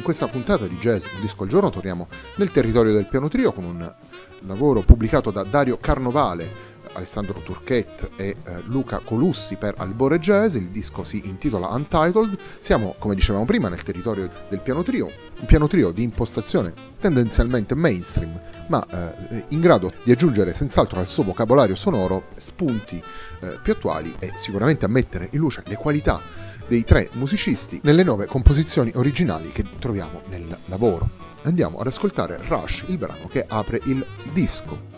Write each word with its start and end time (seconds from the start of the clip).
In 0.00 0.06
questa 0.06 0.28
puntata 0.28 0.66
di 0.66 0.76
Jazz 0.76 1.04
Un 1.14 1.20
disco 1.20 1.42
al 1.42 1.50
giorno 1.50 1.68
torniamo 1.68 2.08
nel 2.36 2.50
territorio 2.50 2.94
del 2.94 3.04
piano 3.04 3.28
trio 3.28 3.52
con 3.52 3.64
un 3.64 3.94
lavoro 4.46 4.80
pubblicato 4.80 5.30
da 5.30 5.42
Dario 5.42 5.76
Carnovale, 5.76 6.50
Alessandro 6.94 7.38
Turchet 7.40 8.08
e 8.16 8.28
eh, 8.42 8.62
Luca 8.64 9.00
Colussi 9.04 9.56
per 9.56 9.74
Albore 9.76 10.18
Jazz, 10.18 10.54
il 10.54 10.68
disco 10.68 11.04
si 11.04 11.20
intitola 11.26 11.68
Untitled, 11.68 12.34
siamo 12.60 12.94
come 12.98 13.14
dicevamo 13.14 13.44
prima 13.44 13.68
nel 13.68 13.82
territorio 13.82 14.26
del 14.48 14.62
piano 14.62 14.82
trio, 14.82 15.04
un 15.38 15.44
piano 15.44 15.68
trio 15.68 15.90
di 15.90 16.02
impostazione 16.02 16.72
tendenzialmente 16.98 17.74
mainstream, 17.74 18.40
ma 18.68 18.82
eh, 18.88 19.44
in 19.48 19.60
grado 19.60 19.92
di 20.02 20.12
aggiungere 20.12 20.54
senz'altro 20.54 20.98
al 21.00 21.08
suo 21.08 21.24
vocabolario 21.24 21.76
sonoro 21.76 22.28
spunti 22.36 22.96
eh, 23.40 23.58
più 23.62 23.74
attuali 23.74 24.16
e 24.18 24.32
sicuramente 24.34 24.86
a 24.86 24.88
mettere 24.88 25.28
in 25.32 25.40
luce 25.40 25.62
le 25.66 25.76
qualità 25.76 26.48
dei 26.70 26.84
tre 26.84 27.08
musicisti 27.14 27.80
nelle 27.82 28.04
nove 28.04 28.26
composizioni 28.26 28.92
originali 28.94 29.50
che 29.50 29.64
troviamo 29.80 30.22
nel 30.28 30.56
lavoro 30.66 31.20
andiamo 31.42 31.78
ad 31.78 31.88
ascoltare 31.88 32.38
Rush, 32.46 32.84
il 32.86 32.96
brano 32.98 33.26
che 33.28 33.44
apre 33.48 33.80
il 33.86 34.06
disco. 34.32 34.89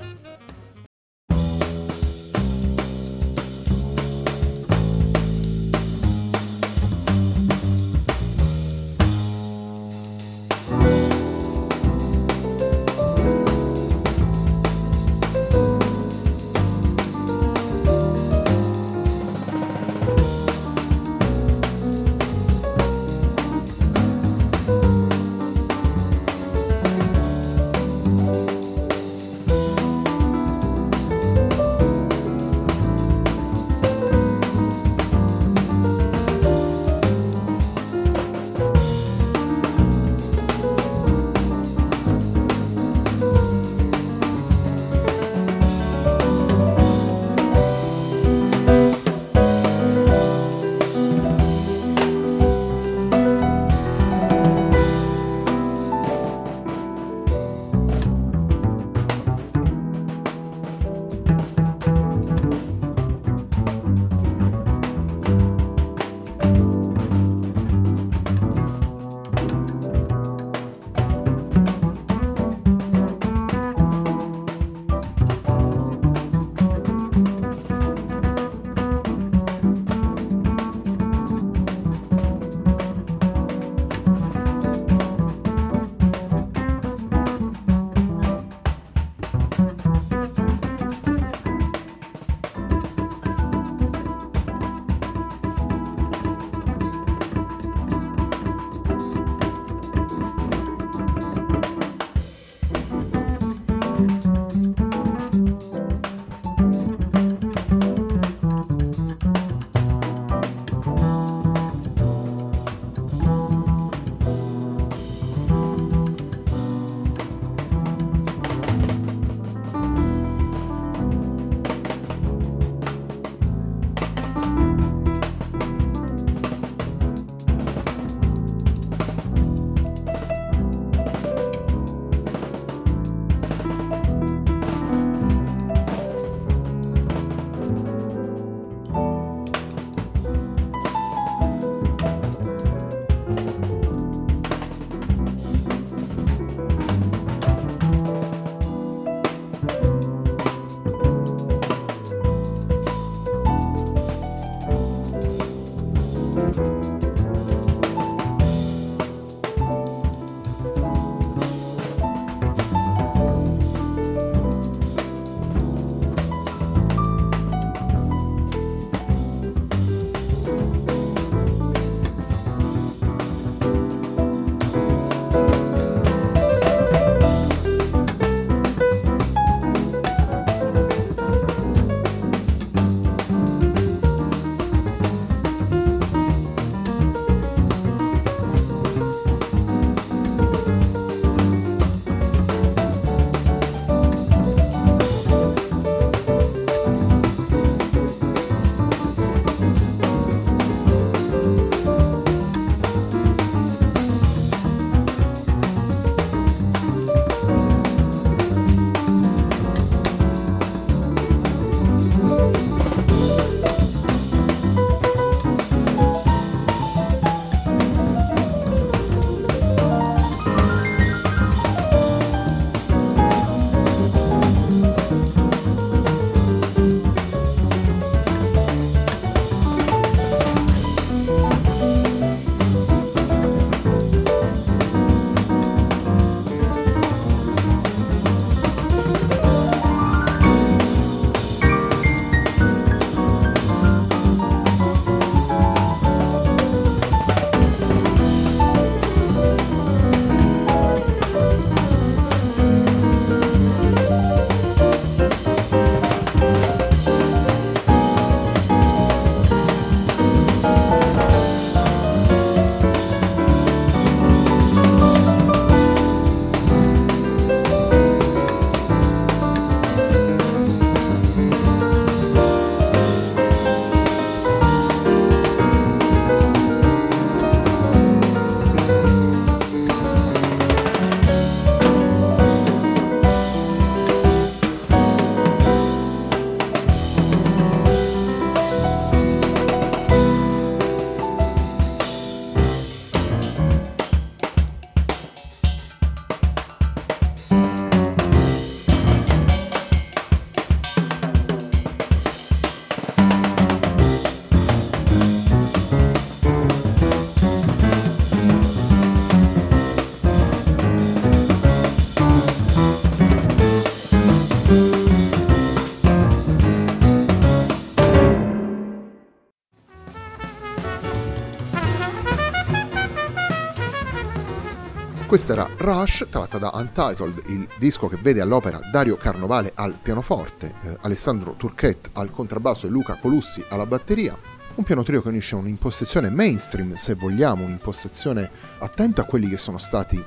Questa 325.33 325.55
era 325.55 325.67
Rush, 325.79 326.27
tratta 326.29 326.59
da 326.59 326.73
Untitled, 326.75 327.45
il 327.47 327.67
disco 327.79 328.07
che 328.07 328.19
vede 328.21 328.43
all'opera 328.43 328.79
Dario 328.91 329.17
Carnovale 329.17 329.73
al 329.75 329.95
pianoforte, 329.95 330.75
eh, 330.83 330.99
Alessandro 331.01 331.55
Turchet 331.55 332.11
al 332.13 332.31
contrabbasso 332.31 332.87
e 332.87 332.91
Luca 332.91 333.17
Colussi 333.17 333.65
alla 333.71 333.87
batteria. 333.87 334.37
Un 334.75 334.85
piano 334.85 335.03
trio 335.03 335.23
che 335.23 335.29
unisce 335.29 335.55
un'impostazione 335.55 336.29
mainstream, 336.29 336.97
se 336.97 337.15
vogliamo, 337.15 337.65
un'impostazione 337.65 338.51
attenta 338.81 339.23
a 339.23 339.25
quelli 339.25 339.49
che 339.49 339.57
sono 339.57 339.79
stati 339.79 340.23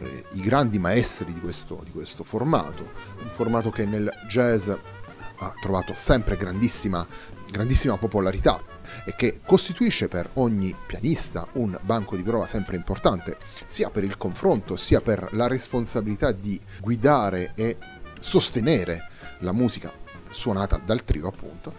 eh, 0.00 0.24
i 0.32 0.40
grandi 0.42 0.78
maestri 0.78 1.32
di 1.32 1.40
questo, 1.40 1.80
di 1.82 1.90
questo 1.90 2.22
formato, 2.22 2.90
un 3.22 3.30
formato 3.30 3.70
che 3.70 3.86
nel 3.86 4.12
jazz 4.28 4.68
ha 4.68 5.52
trovato 5.62 5.94
sempre 5.94 6.36
grandissima, 6.36 7.06
grandissima 7.50 7.96
popolarità 7.96 8.71
e 9.04 9.14
che 9.16 9.40
costituisce 9.44 10.08
per 10.08 10.30
ogni 10.34 10.74
pianista 10.86 11.46
un 11.54 11.78
banco 11.82 12.16
di 12.16 12.22
prova 12.22 12.46
sempre 12.46 12.76
importante, 12.76 13.36
sia 13.64 13.90
per 13.90 14.04
il 14.04 14.16
confronto, 14.16 14.76
sia 14.76 15.00
per 15.00 15.28
la 15.32 15.46
responsabilità 15.46 16.32
di 16.32 16.58
guidare 16.80 17.52
e 17.54 17.76
sostenere 18.20 19.08
la 19.40 19.52
musica 19.52 19.92
suonata 20.30 20.80
dal 20.84 21.04
trio 21.04 21.28
appunto. 21.28 21.74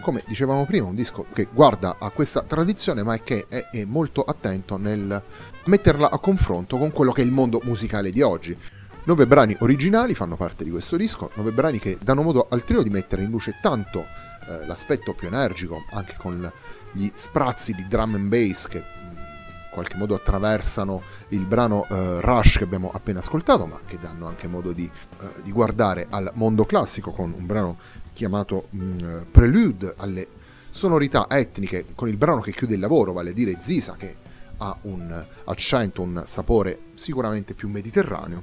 Come 0.00 0.22
dicevamo 0.26 0.64
prima, 0.64 0.86
un 0.86 0.94
disco 0.94 1.26
che 1.32 1.48
guarda 1.52 1.96
a 1.98 2.10
questa 2.10 2.42
tradizione 2.42 3.02
ma 3.02 3.18
che 3.18 3.46
è, 3.48 3.68
è 3.70 3.84
molto 3.84 4.22
attento 4.22 4.76
nel 4.76 5.22
metterla 5.64 6.10
a 6.10 6.18
confronto 6.18 6.78
con 6.78 6.92
quello 6.92 7.12
che 7.12 7.22
è 7.22 7.24
il 7.24 7.32
mondo 7.32 7.60
musicale 7.64 8.10
di 8.10 8.22
oggi. 8.22 8.56
Nove 9.04 9.26
brani 9.26 9.56
originali 9.60 10.14
fanno 10.14 10.36
parte 10.36 10.64
di 10.64 10.70
questo 10.70 10.96
disco, 10.96 11.30
nove 11.34 11.52
brani 11.52 11.78
che 11.78 11.96
danno 12.02 12.22
modo 12.22 12.46
al 12.50 12.64
trio 12.64 12.82
di 12.82 12.90
mettere 12.90 13.22
in 13.22 13.30
luce 13.30 13.58
tanto 13.60 14.04
eh, 14.48 14.66
l'aspetto 14.66 15.14
più 15.14 15.28
energico, 15.28 15.84
anche 15.90 16.14
con 16.18 16.50
gli 16.92 17.10
sprazzi 17.12 17.72
di 17.72 17.86
drum 17.86 18.14
and 18.14 18.28
bass 18.28 18.68
che 18.68 18.78
in 18.78 19.72
qualche 19.72 19.96
modo 19.96 20.14
attraversano 20.14 21.02
il 21.28 21.44
brano 21.44 21.86
eh, 21.88 22.20
Rush 22.20 22.58
che 22.58 22.64
abbiamo 22.64 22.90
appena 22.92 23.18
ascoltato, 23.18 23.66
ma 23.66 23.78
che 23.84 23.98
danno 23.98 24.26
anche 24.26 24.48
modo 24.48 24.72
di, 24.72 24.90
eh, 25.20 25.42
di 25.42 25.52
guardare 25.52 26.06
al 26.08 26.30
mondo 26.34 26.64
classico 26.64 27.12
con 27.12 27.32
un 27.36 27.44
brano 27.46 27.76
chiamato 28.12 28.68
mh, 28.70 28.84
mm, 28.84 29.22
Prelude 29.30 29.94
alle 29.98 30.26
sonorità 30.70 31.26
etniche, 31.28 31.86
con 31.94 32.08
il 32.08 32.16
brano 32.16 32.40
che 32.40 32.52
chiude 32.52 32.74
il 32.74 32.80
lavoro, 32.80 33.12
vale 33.12 33.30
a 33.30 33.32
dire 33.32 33.58
Zisa, 33.58 33.94
che 33.96 34.16
ha 34.58 34.76
un 34.82 35.26
accento, 35.44 36.02
un 36.02 36.22
sapore 36.24 36.80
sicuramente 36.94 37.54
più 37.54 37.68
mediterraneo, 37.68 38.42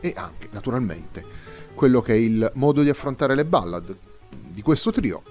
e 0.00 0.12
anche 0.16 0.48
naturalmente 0.52 1.24
quello 1.74 2.00
che 2.00 2.12
è 2.12 2.16
il 2.16 2.50
modo 2.54 2.82
di 2.82 2.88
affrontare 2.88 3.34
le 3.34 3.44
ballad 3.44 3.96
di 4.58 4.62
questo 4.64 4.90
trio, 4.90 5.22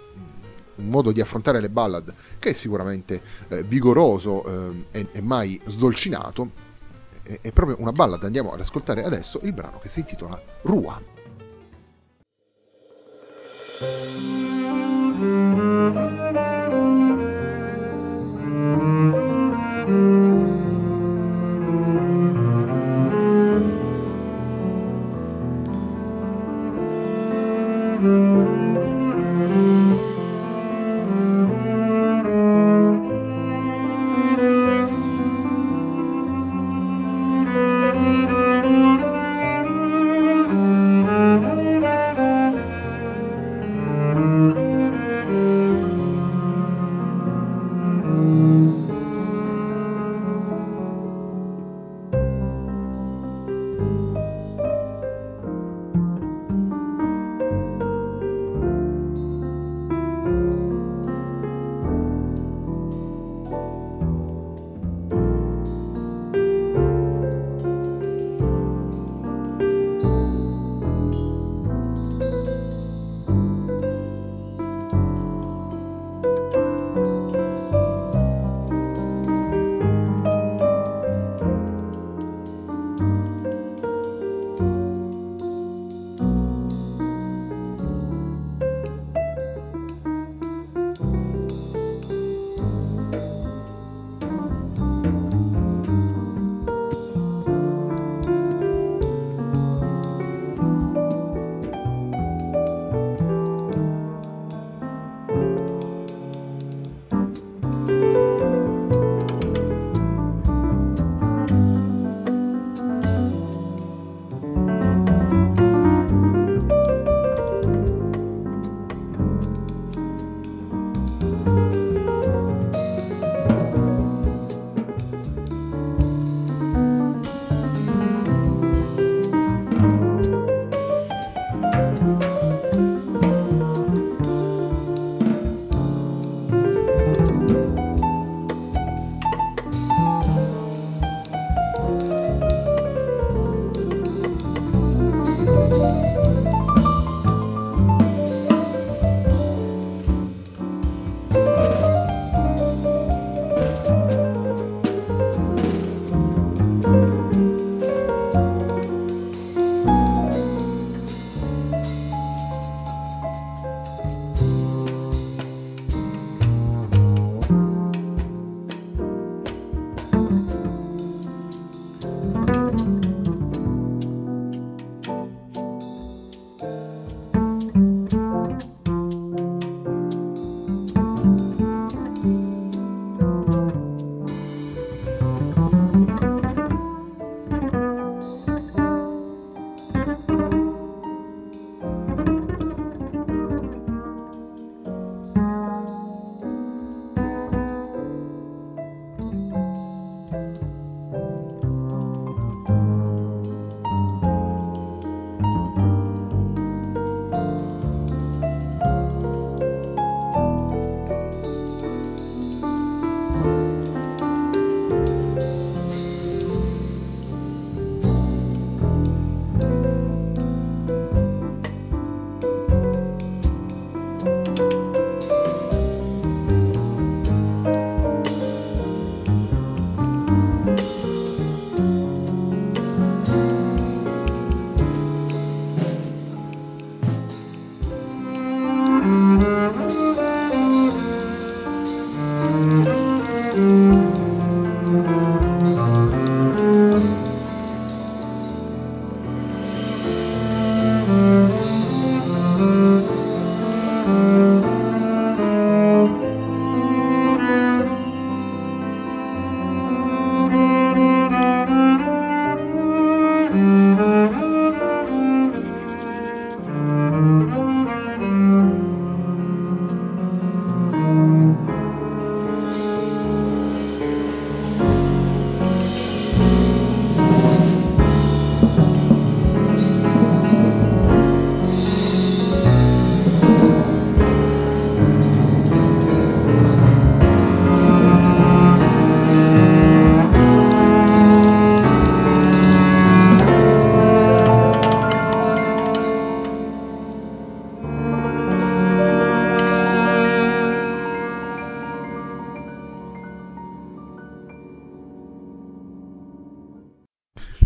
un 0.75 0.88
modo 0.88 1.12
di 1.12 1.19
affrontare 1.19 1.60
le 1.60 1.69
ballad 1.69 2.13
che 2.39 2.51
è 2.51 2.53
sicuramente 2.53 3.22
eh, 3.50 3.62
vigoroso 3.63 4.72
eh, 4.72 4.86
e, 4.91 5.07
e, 5.12 5.22
mai 5.22 5.60
sdolcinato. 5.65 6.51
È, 7.24 7.39
è 7.41 7.51
proprio 7.51 7.75
una 7.81 7.91
ballad, 7.91 8.24
andiamo 8.24 8.53
ad 8.53 8.62
ascoltare 8.62 9.03
adesso 9.03 9.41
il 9.43 9.51
brano 9.51 9.79
che 9.79 9.89
si 9.89 10.00
intitola 10.00 10.41
Rua. 10.62 11.01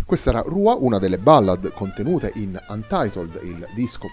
Questa 0.04 0.30
era 0.30 0.40
Rua, 0.40 0.74
una 0.74 0.98
delle 0.98 1.18
ballad 1.18 1.72
contenute 1.72 2.32
in 2.34 2.60
Untitled, 2.68 3.40
il 3.42 3.66
disco 3.74 4.10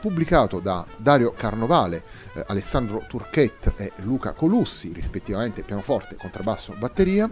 pubblicato 0.00 0.60
da 0.60 0.86
Dario 0.96 1.32
Carnovale, 1.32 2.04
eh, 2.34 2.44
Alessandro 2.46 3.04
Turchet 3.08 3.72
e 3.76 3.92
Luca 4.02 4.32
Colussi, 4.32 4.92
rispettivamente 4.92 5.62
pianoforte, 5.62 6.16
contrabbasso, 6.16 6.74
batteria. 6.78 7.30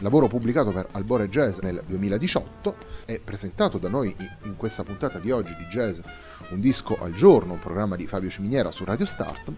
Lavoro 0.00 0.28
pubblicato 0.28 0.72
per 0.72 0.88
Albore 0.92 1.28
Jazz 1.28 1.58
nel 1.58 1.82
2018 1.86 2.76
e 3.04 3.20
presentato 3.20 3.78
da 3.78 3.88
noi 3.88 4.14
in 4.44 4.56
questa 4.56 4.82
puntata 4.82 5.18
di 5.18 5.30
oggi 5.30 5.54
di 5.56 5.64
Jazz 5.64 6.00
Un 6.50 6.60
disco 6.60 6.96
al 6.98 7.12
giorno, 7.12 7.54
un 7.54 7.58
programma 7.58 7.96
di 7.96 8.06
Fabio 8.06 8.30
Ciminiera 8.30 8.70
su 8.70 8.84
Radio 8.84 9.04
Start 9.04 9.52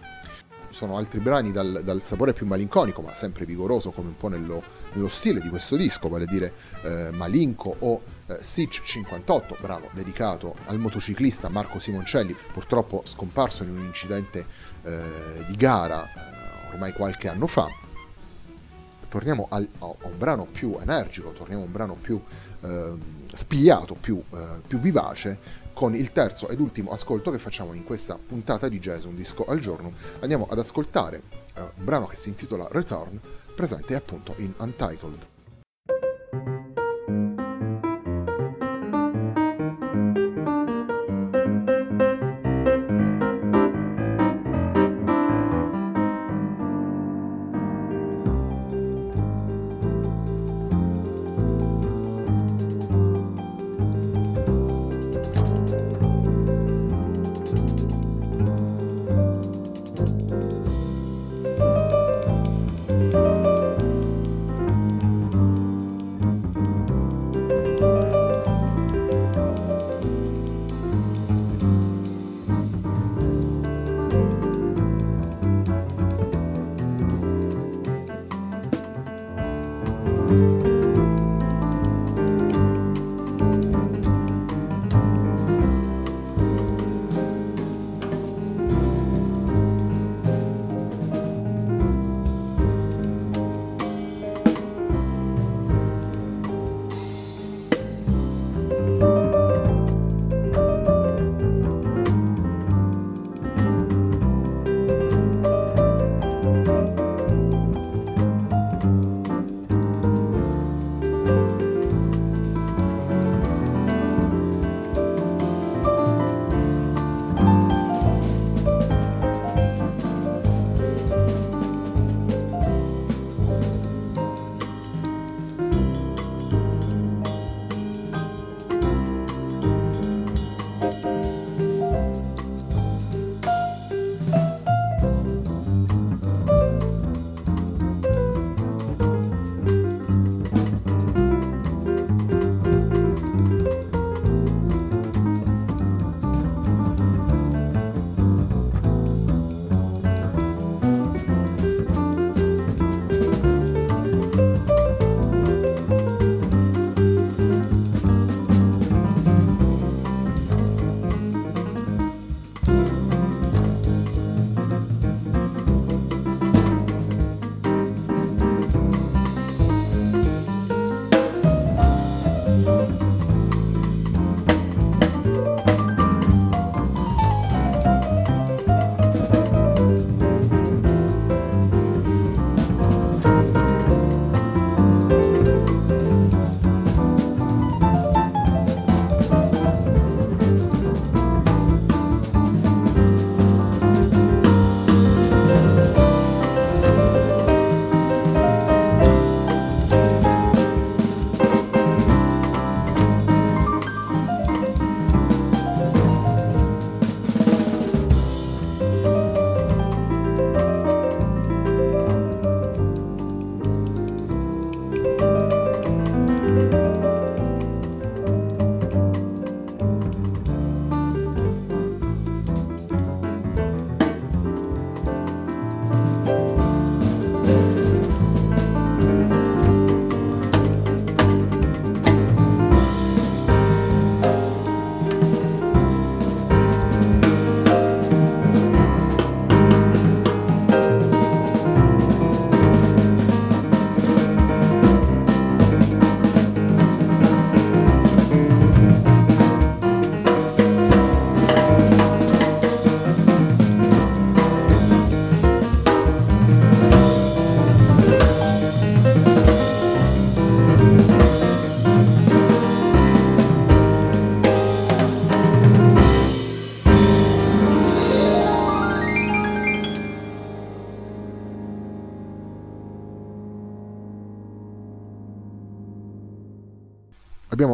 sono 0.73 0.97
altri 0.97 1.19
brani 1.19 1.51
dal, 1.51 1.81
dal, 1.83 2.03
sapore 2.03 2.33
più 2.33 2.45
malinconico, 2.45 3.01
ma 3.01 3.13
sempre 3.13 3.45
vigoroso 3.45 3.91
come 3.91 4.09
un 4.09 4.17
po' 4.17 4.27
nello, 4.27 4.63
nello 4.93 5.07
stile 5.07 5.39
di 5.39 5.49
questo 5.49 5.75
disco, 5.75 6.09
vale 6.09 6.23
a 6.23 6.27
dire 6.27 6.53
eh, 6.81 7.11
Malinco 7.11 7.75
o 7.79 8.01
eh, 8.25 8.39
Sitch 8.41 8.81
58, 8.83 9.57
brano 9.61 9.89
dedicato 9.93 10.55
al 10.65 10.79
motociclista 10.79 11.47
Marco 11.49 11.79
Simoncelli, 11.79 12.35
purtroppo 12.51 13.03
scomparso 13.05 13.63
in 13.63 13.69
un 13.69 13.83
incidente 13.83 14.45
eh, 14.83 15.45
di 15.47 15.55
gara 15.55 16.03
eh, 16.05 16.71
ormai 16.73 16.91
qualche 16.91 17.29
anno 17.29 17.47
fa. 17.47 17.67
Torniamo 19.07 19.45
al, 19.51 19.67
a, 19.77 19.85
un 19.85 20.17
brano 20.17 20.45
più 20.45 20.75
energico, 20.81 21.31
torniamo 21.33 21.61
a 21.61 21.65
un 21.67 21.71
brano 21.71 21.93
più 21.93 22.19
ehm, 22.61 22.99
spigliato, 23.31 23.93
più, 23.93 24.21
eh, 24.33 24.61
più 24.65 24.79
vivace, 24.79 25.37
con 25.73 25.95
il 25.95 26.11
terzo 26.11 26.47
ed 26.49 26.59
ultimo 26.59 26.91
ascolto 26.91 27.31
che 27.31 27.39
facciamo 27.39 27.73
in 27.73 27.83
questa 27.83 28.17
puntata 28.17 28.69
di 28.69 28.79
Jazz 28.79 29.05
Un 29.05 29.15
Disco 29.15 29.43
al 29.45 29.59
Giorno. 29.59 29.91
Andiamo 30.21 30.47
ad 30.49 30.59
ascoltare 30.59 31.23
un 31.55 31.83
brano 31.83 32.07
che 32.07 32.15
si 32.15 32.29
intitola 32.29 32.67
Return, 32.71 33.19
presente 33.55 33.95
appunto 33.95 34.35
in 34.37 34.53
Untitled. 34.57 35.32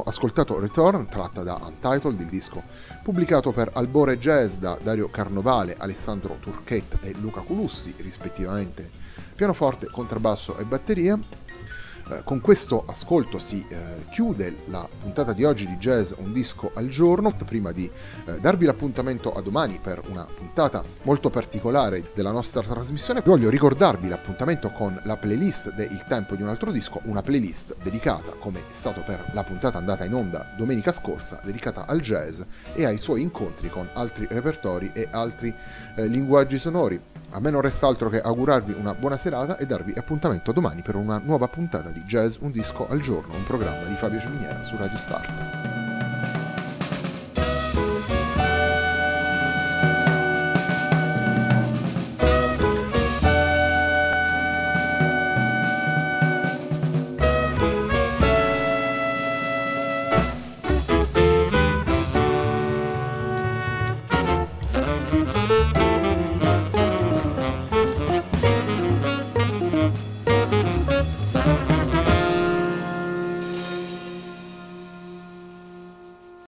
Ascoltato 0.09 0.59
Return, 0.59 1.07
tratta 1.07 1.43
da 1.43 1.59
Untitled, 1.63 2.19
il 2.19 2.27
disco 2.27 2.63
pubblicato 3.03 3.51
per 3.51 3.69
Albore 3.73 4.17
Jazz 4.17 4.55
da 4.55 4.77
Dario 4.81 5.09
Carnovale, 5.09 5.75
Alessandro 5.77 6.37
Turchet 6.39 6.97
e 7.01 7.13
Luca 7.19 7.41
Culussi, 7.41 7.93
rispettivamente 7.97 8.89
pianoforte, 9.35 9.87
contrabbasso 9.87 10.57
e 10.57 10.65
batteria. 10.65 11.17
Eh, 12.11 12.23
con 12.23 12.41
questo 12.41 12.83
ascolto 12.87 13.37
si 13.37 13.63
eh, 13.69 14.05
chiude 14.09 14.63
la 14.65 14.87
puntata 14.99 15.31
di 15.31 15.43
oggi 15.43 15.67
di 15.67 15.77
Jazz 15.77 16.13
Un 16.17 16.33
disco 16.33 16.71
al 16.73 16.87
giorno. 16.87 17.35
Prima 17.45 17.71
di 17.71 17.89
eh, 18.25 18.39
darvi 18.39 18.65
l'appuntamento 18.65 19.31
a 19.31 19.41
domani 19.41 19.79
per 19.81 20.01
una 20.09 20.25
puntata 20.25 20.83
molto 21.03 21.29
particolare 21.29 22.11
della 22.15 22.31
nostra 22.31 22.61
trasmissione, 22.61 23.21
voglio 23.23 23.49
ricordarvi 23.49 24.07
l'appuntamento 24.07 24.71
con 24.71 24.99
la 25.05 25.17
playlist 25.17 25.73
de 25.73 25.83
Il 25.83 26.05
tempo 26.07 26.35
di 26.35 26.41
un 26.41 26.49
altro 26.49 26.71
disco, 26.71 26.99
una 27.05 27.21
playlist 27.21 27.75
dedicata, 27.83 28.31
come 28.39 28.59
è 28.59 28.63
stato 28.71 29.01
per 29.01 29.29
la 29.33 29.43
puntata 29.43 29.77
andata 29.77 30.03
in 30.03 30.13
onda 30.13 30.53
domenica 30.57 30.91
scorsa, 30.91 31.39
dedicata 31.43 31.85
al 31.85 31.99
jazz 31.99 32.41
e 32.73 32.85
ai 32.85 32.97
suoi 32.97 33.21
incontri 33.21 33.69
con 33.69 33.87
altri 33.93 34.27
repertori 34.29 34.91
e 34.93 35.07
altri 35.11 35.53
eh, 35.95 36.07
linguaggi 36.07 36.57
sonori. 36.57 36.99
A 37.31 37.39
me 37.39 37.51
non 37.51 37.61
resta 37.61 37.85
altro 37.85 38.09
che 38.09 38.19
augurarvi 38.19 38.73
una 38.73 38.95
buona 38.95 39.15
serata 39.15 39.57
e 39.57 39.65
darvi 39.67 39.93
appuntamento 39.95 40.51
domani 40.51 40.81
per 40.81 40.95
una 40.95 41.21
nuova 41.23 41.47
puntata 41.47 41.91
di 41.91 42.01
Jazz 42.01 42.37
Un 42.39 42.49
disco 42.49 42.87
al 42.87 42.99
giorno, 43.01 43.35
un 43.35 43.43
programma 43.43 43.87
di 43.87 43.95
Fabio 43.95 44.19
Ciminiera 44.19 44.63
su 44.63 44.75
Radio 44.75 44.97
Start. 44.97 45.88